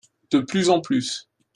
[0.31, 1.29] De plus en plus.